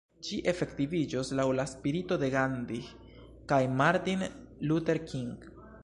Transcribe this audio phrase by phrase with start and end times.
[0.27, 2.81] Ĝi efektiviĝos laŭ la spirito de Gandhi
[3.53, 4.27] kaj Martin
[4.73, 5.43] Luther King.